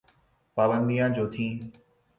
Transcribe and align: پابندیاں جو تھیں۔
پابندیاں 0.57 1.09
جو 1.15 1.25
تھیں۔ 1.33 1.53